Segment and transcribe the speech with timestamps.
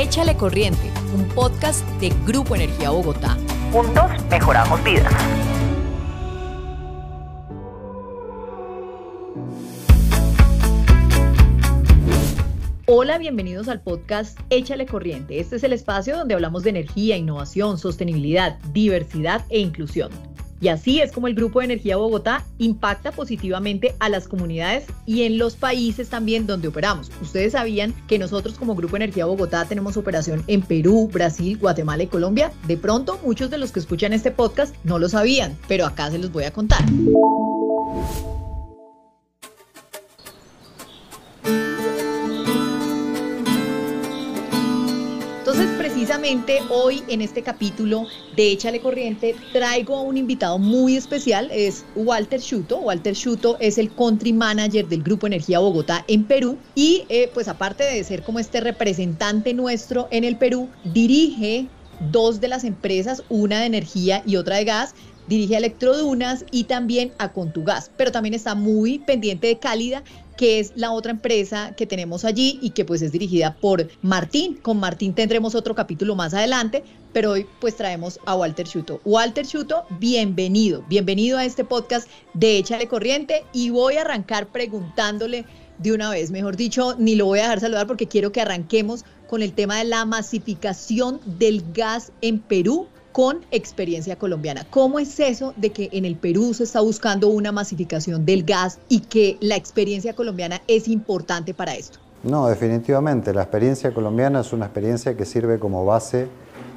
[0.00, 3.36] Échale Corriente, un podcast de Grupo Energía Bogotá.
[3.70, 5.12] Juntos mejoramos vidas.
[12.86, 15.38] Hola, bienvenidos al podcast Échale Corriente.
[15.38, 20.10] Este es el espacio donde hablamos de energía, innovación, sostenibilidad, diversidad e inclusión.
[20.60, 25.22] Y así es como el Grupo de Energía Bogotá impacta positivamente a las comunidades y
[25.22, 27.10] en los países también donde operamos.
[27.22, 32.08] Ustedes sabían que nosotros como Grupo Energía Bogotá tenemos operación en Perú, Brasil, Guatemala y
[32.08, 32.52] Colombia.
[32.66, 36.18] De pronto muchos de los que escuchan este podcast no lo sabían, pero acá se
[36.18, 36.84] los voy a contar.
[46.10, 51.84] Precisamente hoy en este capítulo de Échale Corriente traigo a un invitado muy especial, es
[51.94, 52.78] Walter Schuto.
[52.78, 57.46] Walter Schuto es el country manager del Grupo Energía Bogotá en Perú y eh, pues
[57.46, 61.68] aparte de ser como este representante nuestro en el Perú, dirige
[62.10, 64.96] dos de las empresas, una de energía y otra de gas,
[65.30, 70.02] dirige a Electrodunas y también a Contugas, pero también está muy pendiente de Cálida
[70.36, 74.54] que es la otra empresa que tenemos allí y que pues es dirigida por Martín.
[74.54, 79.02] Con Martín tendremos otro capítulo más adelante, pero hoy pues traemos a Walter Chuto.
[79.04, 85.44] Walter Chuto, bienvenido, bienvenido a este podcast de Échale Corriente y voy a arrancar preguntándole
[85.76, 89.04] de una vez, mejor dicho, ni lo voy a dejar saludar porque quiero que arranquemos
[89.28, 94.66] con el tema de la masificación del gas en Perú con experiencia colombiana.
[94.70, 98.78] ¿Cómo es eso de que en el Perú se está buscando una masificación del gas
[98.88, 101.98] y que la experiencia colombiana es importante para esto?
[102.22, 103.32] No, definitivamente.
[103.32, 106.28] La experiencia colombiana es una experiencia que sirve como base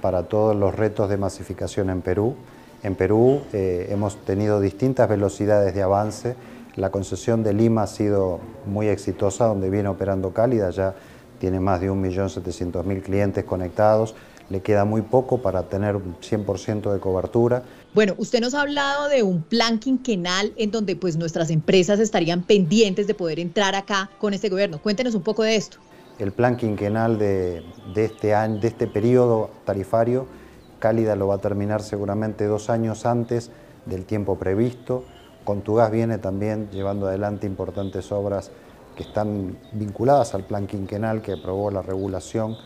[0.00, 2.34] para todos los retos de masificación en Perú.
[2.82, 6.36] En Perú eh, hemos tenido distintas velocidades de avance.
[6.76, 10.94] La concesión de Lima ha sido muy exitosa, donde viene operando Cálida, ya
[11.42, 14.14] tiene más de 1.700.000 clientes conectados
[14.48, 17.64] le queda muy poco para tener un 100% de cobertura.
[17.94, 22.44] Bueno, usted nos ha hablado de un plan quinquenal en donde pues nuestras empresas estarían
[22.44, 24.80] pendientes de poder entrar acá con este gobierno.
[24.80, 25.78] Cuéntenos un poco de esto.
[26.20, 27.64] El plan quinquenal de,
[27.96, 30.26] este año, de este periodo tarifario,
[30.78, 33.50] Cálida lo va a terminar seguramente dos años antes
[33.86, 35.02] del tiempo previsto.
[35.42, 38.52] Contugas viene también llevando adelante importantes obras
[38.96, 42.56] que están vinculadas al plan quinquenal que aprobó la regulación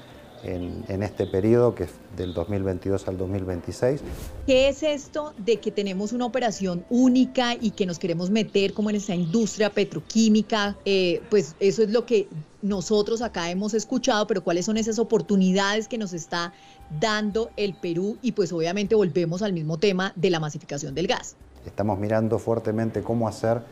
[0.43, 4.01] en, este periodo, que es del 2022 al 2026.
[4.47, 8.91] ¿Qué es esto de que tenemos una operación única y que nos queremos meter como
[8.91, 10.77] en esa industria petroquímica?
[10.85, 12.29] Eh, pues eso es lo que
[12.63, 16.53] nosotros acá hemos escuchado, pero ¿cuáles son esas oportunidades que nos está
[17.01, 18.19] dando el Perú?
[18.23, 21.37] Y pues obviamente volvemos al mismo tema de la masificación del gas.
[21.65, 23.63] Estamos mirando fuertemente cómo hacer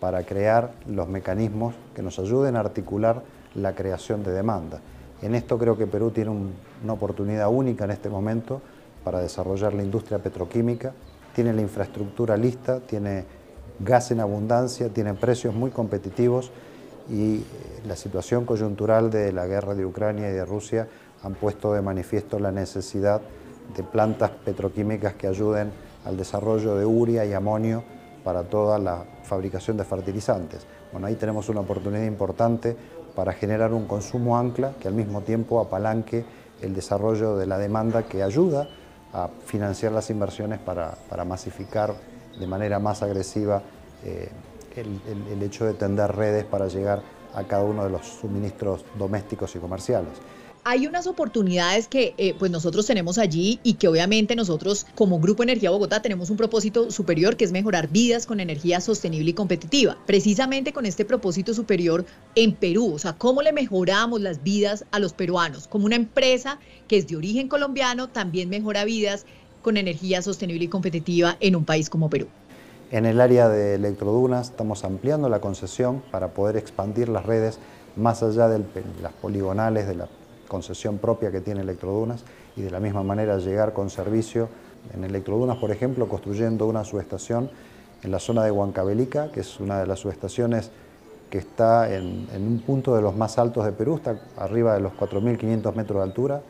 [0.00, 3.22] para crear los mecanismos que nos ayuden a articular
[3.54, 4.80] la creación de demanda.
[5.22, 6.30] En esto creo que Perú tiene
[6.82, 8.60] una oportunidad única en este momento
[9.02, 10.92] para desarrollar la industria petroquímica,
[11.34, 13.24] tiene la infraestructura lista, tiene
[13.80, 16.50] gas en abundancia, tiene precios muy competitivos
[17.08, 17.42] y eh,
[17.86, 20.88] la situación coyuntural de la guerra de Ucrania y de Rusia
[21.22, 23.20] han puesto de manifiesto la necesidad
[23.74, 25.70] de plantas petroquímicas que ayuden
[26.04, 27.82] al desarrollo de uria y amonio
[28.26, 30.66] para toda la fabricación de fertilizantes.
[30.90, 32.76] Bueno, ahí tenemos una oportunidad importante
[33.14, 36.24] para generar un consumo ancla que al mismo tiempo apalanque
[36.60, 38.68] el desarrollo de la demanda que ayuda
[39.12, 41.94] a financiar las inversiones para, masificar
[42.36, 43.62] de manera más agresiva
[44.04, 44.28] eh,
[44.74, 47.02] el hecho de tender redes para llegar
[47.36, 50.10] a cada uno de los suministros domésticos y comerciales
[50.68, 55.44] hay unas oportunidades que eh, pues nosotros tenemos allí y que obviamente nosotros como Grupo
[55.44, 59.96] Energía Bogotá tenemos un propósito superior que es mejorar vidas con energía sostenible y competitiva.
[60.06, 62.04] Precisamente con este propósito superior
[62.34, 65.68] en Perú, o sea, ¿cómo le mejoramos las vidas a los peruanos?
[65.68, 66.58] Como una empresa
[66.88, 69.24] que es de origen colombiano también mejora vidas
[69.62, 72.26] con energía sostenible y competitiva en un país como Perú.
[72.92, 77.58] En el área de electrodunas estamos ampliando la concesión para poder expandir las redes
[77.96, 78.62] más allá de
[79.02, 80.08] las poligonales, de la
[80.46, 82.22] concesión propia que tiene Electrodunas
[82.54, 84.48] y de la misma manera llegar con servicio
[84.94, 87.50] en Electrodunas, por ejemplo, construyendo una subestación
[88.04, 90.70] en la zona de Huancavelica, que es una de las subestaciones
[91.28, 94.92] que está en, un punto de los más altos de Perú, está arriba de los
[94.92, 96.40] 4.500 metros de altura,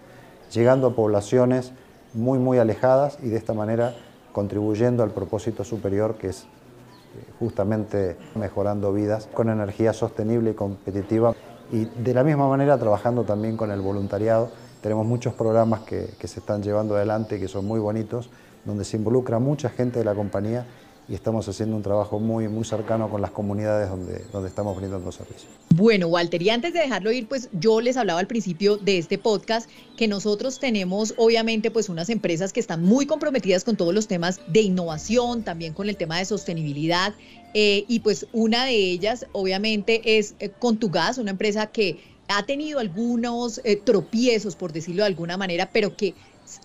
[0.52, 1.72] llegando a poblaciones
[2.12, 3.94] muy, muy alejadas y de esta manera
[4.36, 11.34] contribuyendo al propósito superior que es eh, justamente mejorando vidas con energía sostenible y competitiva
[11.72, 14.50] y de la misma manera trabajando también con el voluntariado.
[14.82, 18.28] Tenemos muchos programas que, se están llevando adelante que son muy bonitos,
[18.66, 20.66] donde se involucra mucha gente de la compañía
[21.08, 25.12] y estamos haciendo un trabajo muy, muy cercano con las comunidades donde, donde estamos brindando
[25.12, 25.46] servicios.
[25.74, 29.18] Bueno, Walter, y antes de dejarlo ir, pues yo les hablaba al principio de este
[29.18, 34.08] podcast que nosotros tenemos obviamente pues unas empresas que están muy comprometidas con todos los
[34.08, 37.14] temas de innovación, también con el tema de sostenibilidad,
[37.54, 42.80] eh, y pues una de ellas obviamente es eh, Contugas, una empresa que ha tenido
[42.80, 46.14] algunos eh, tropiezos, por decirlo de alguna manera, pero que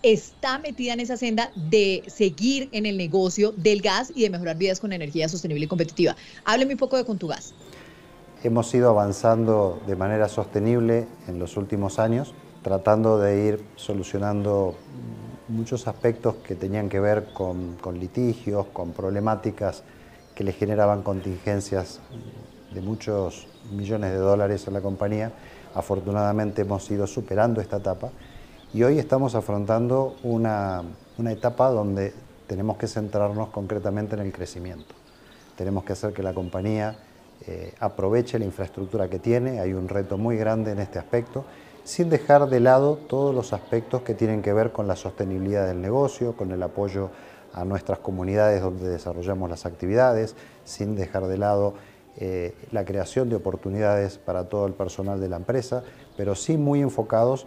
[0.02, 4.56] está metida en esa senda de seguir en el negocio del gas y de mejorar
[4.56, 6.16] vidas con energía sostenible y competitiva.
[6.44, 7.54] Hábleme un poco de Contugas.
[8.42, 14.74] Hemos ido avanzando de manera sostenible en los últimos años, tratando de ir solucionando
[15.48, 19.84] muchos aspectos que tenían que ver con, con litigios, con problemáticas
[20.34, 22.00] que le generaban contingencias
[22.72, 25.32] de muchos millones de dólares a la compañía.
[25.74, 28.10] Afortunadamente hemos ido superando esta etapa
[28.74, 30.82] y hoy estamos afrontando una,
[31.28, 32.12] etapa donde
[32.46, 34.94] tenemos que centrarnos concretamente en el crecimiento.
[35.56, 36.96] Tenemos que hacer que la compañía
[37.46, 41.44] eh, aproveche la infraestructura que tiene, hay un reto muy grande en este aspecto,
[41.84, 45.82] sin dejar de lado todos los aspectos que tienen que ver con la sostenibilidad del
[45.82, 47.10] negocio, con el apoyo
[47.52, 50.34] a nuestras comunidades donde desarrollamos las actividades,
[50.64, 51.74] sin dejar de lado
[52.16, 55.82] eh, la creación de oportunidades para todo el personal de la empresa,
[56.16, 57.46] pero sí muy enfocados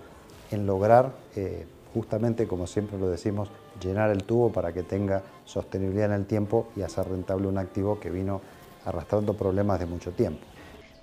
[0.52, 3.50] en lograr, eh, justamente como siempre lo decimos,
[3.82, 8.00] llenar el tubo para que tenga sostenibilidad en el tiempo y hacer rentable un activo
[8.00, 8.42] que vino
[8.86, 10.46] arrastrando problemas de mucho tiempo.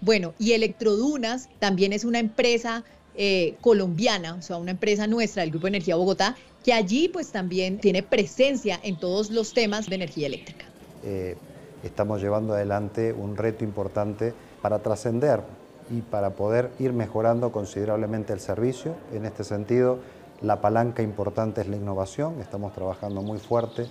[0.00, 2.84] Bueno, y Electrodunas también es una empresa
[3.14, 7.78] eh, colombiana, o sea, una empresa nuestra del Grupo Energía Bogotá, que allí pues también
[7.78, 10.64] tiene presencia en todos los temas de energía eléctrica.
[11.04, 11.36] Eh,
[11.82, 15.40] estamos llevando adelante un reto importante para trascender
[15.90, 18.94] y para poder ir mejorando considerablemente el servicio.
[19.12, 19.98] En este sentido,
[20.40, 23.86] la palanca importante es la innovación, estamos trabajando muy fuerte,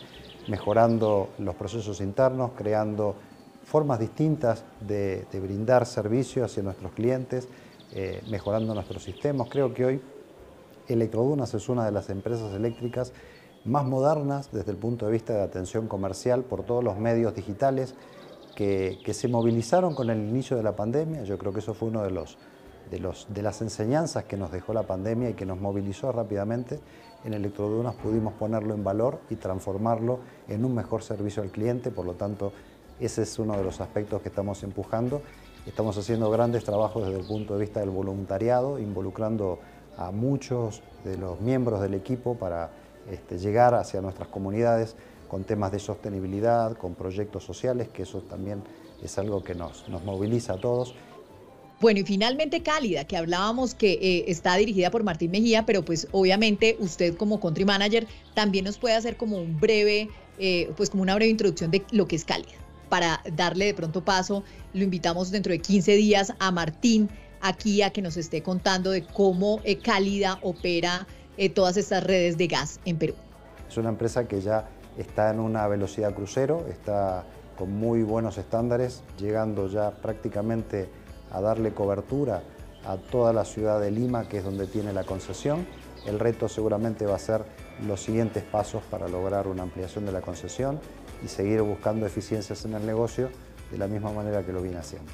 [0.48, 3.16] mejorando los procesos internos, creando
[3.64, 7.48] formas distintas de, brindar servicio hacia nuestros clientes,
[7.94, 9.48] eh, mejorando nuestros sistemas.
[9.50, 10.02] Creo que hoy
[10.88, 13.14] Electrodunas es una de las empresas eléctricas
[13.64, 17.96] más modernas desde el punto de vista de atención comercial por todos los medios digitales
[19.04, 21.24] que, se movilizaron con el inicio de la pandemia.
[21.24, 22.38] Yo creo que eso fue uno de, los,
[22.92, 26.80] de, los, de las enseñanzas que nos dejó la pandemia y que nos movilizó rápidamente.
[27.24, 32.06] En Electrodunas pudimos ponerlo en valor y transformarlo en un mejor servicio al cliente, por
[32.06, 32.54] lo tanto
[33.00, 35.22] ese es uno de los aspectos que estamos empujando.
[35.66, 39.60] Estamos haciendo grandes trabajos desde el punto de vista del voluntariado, involucrando
[39.98, 42.70] a muchos de los miembros del equipo para
[43.10, 44.96] este, llegar hacia nuestras comunidades
[45.32, 48.62] con temas de sostenibilidad, con proyectos sociales, que eso también
[49.02, 50.94] es algo que nos, nos moviliza a todos.
[51.80, 56.10] Bueno, y finalmente Cálida, que hablábamos que eh, está dirigida por Martín Mejía, pero pues
[56.12, 61.02] obviamente usted como country manager también nos puede hacer como un breve, eh, pues como
[61.02, 62.52] una breve introducción de lo que es Cálida.
[62.90, 64.44] Para darle de pronto paso,
[64.74, 69.06] lo invitamos dentro de 15 días a Martín aquí a que nos esté contando de
[69.06, 71.08] cómo eh, Cálida opera
[71.56, 73.16] todas estas redes de gas en Perú.
[73.68, 77.24] Es una empresa que ya está en una velocidad crucero, está
[77.58, 80.90] con muy buenos estándares, llegando ya prácticamente
[81.32, 82.44] a darle cobertura
[82.86, 85.68] a toda la ciudad de Lima, que es donde tiene la concesión.
[86.06, 87.44] El reto seguramente va a ser
[87.86, 90.80] los siguientes pasos para lograr una ampliación de la concesión
[91.24, 93.30] y seguir buscando eficiencias en el negocio
[93.72, 95.12] de la misma manera que lo viene haciendo.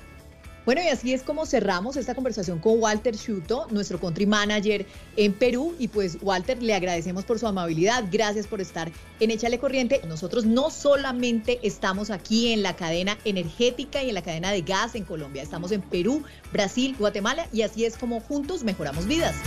[0.67, 5.31] Bueno, y así es como cerramos esta conversación con Walter Schuto, nuestro country manager en
[5.31, 5.73] Perú.
[5.79, 8.03] Y pues, Walter, le agradecemos por su amabilidad.
[8.11, 8.91] Gracias por estar
[9.21, 10.01] en Échale Corriente.
[10.05, 14.93] Nosotros no solamente estamos aquí en la cadena energética y en la cadena de gas
[14.95, 19.37] en Colombia, estamos en Perú, Brasil, Guatemala, y así es como juntos mejoramos vidas.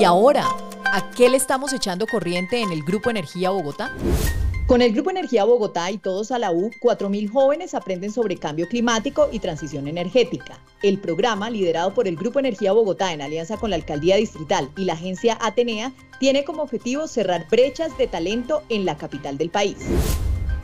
[0.00, 0.48] Y ahora,
[0.90, 3.92] ¿a qué le estamos echando corriente en el Grupo Energía Bogotá?
[4.66, 8.66] Con el Grupo Energía Bogotá y todos a la U, 4.000 jóvenes aprenden sobre cambio
[8.66, 10.58] climático y transición energética.
[10.82, 14.84] El programa, liderado por el Grupo Energía Bogotá en alianza con la Alcaldía Distrital y
[14.84, 19.76] la agencia Atenea, tiene como objetivo cerrar brechas de talento en la capital del país.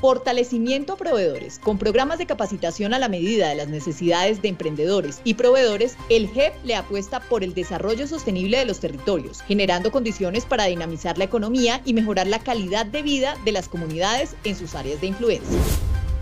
[0.02, 1.60] Fortalecimiento a proveedores.
[1.60, 6.28] Con programas de capacitación a la medida de las necesidades de emprendedores y proveedores, el
[6.28, 11.24] GEP le apuesta por el desarrollo sostenible de los territorios, generando condiciones para dinamizar la
[11.24, 15.56] economía y mejorar la calidad de vida de las comunidades en sus áreas de influencia.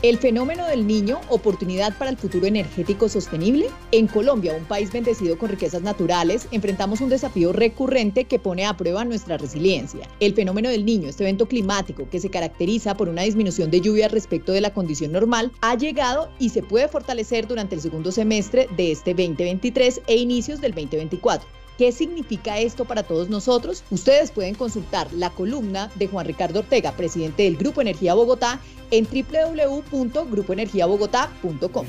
[0.02, 3.66] El fenómeno del niño, oportunidad para el futuro energético sostenible.
[3.92, 8.78] En Colombia, un país bendecido con riquezas naturales, enfrentamos un desafío recurrente que pone a
[8.78, 10.09] prueba nuestra resiliencia.
[10.19, 14.09] El fenómeno del niño, este evento climático que se caracteriza por una disminución de lluvia
[14.09, 18.71] respecto de la condición normal, ha llegado y se puede fortalecer durante el segundo semestre
[18.78, 23.84] de este 2023 e inicios del 2024 ¿Qué significa esto para todos nosotros?
[23.90, 28.60] Ustedes pueden consultar la columna de Juan Ricardo Ortega, presidente del Grupo Energía Bogotá,
[28.90, 31.87] en www.grupoenergiabogotá.com.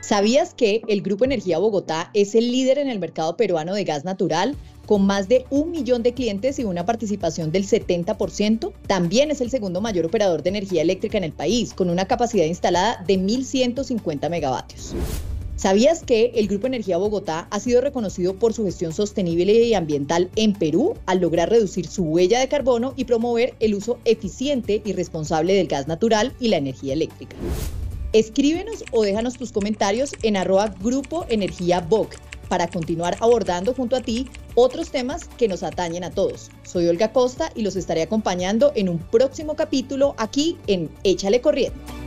[0.00, 4.04] ¿Sabías que el Grupo Energía Bogotá es el líder en el mercado peruano de gas
[4.04, 4.56] natural?
[4.84, 9.50] Con más de un millón de clientes y una participación del 70%, también es el
[9.50, 14.28] segundo mayor operador de energía eléctrica en el país, con una capacidad instalada de 1.150
[14.28, 14.96] megavatios.
[15.56, 20.30] ¿Sabías que el Grupo Energía Bogotá ha sido reconocido por su gestión sostenible y ambiental
[20.34, 24.92] en Perú al lograr reducir su huella de carbono y promover el uso eficiente y
[24.92, 27.36] responsable del gas natural y la energía eléctrica?
[28.12, 32.16] Escríbenos o déjanos tus comentarios en arroba Grupo Energía BOC
[32.48, 36.50] para continuar abordando junto a ti otros temas que nos atañen a todos.
[36.64, 42.01] Soy Olga Costa y los estaré acompañando en un próximo capítulo aquí en Échale Corriente.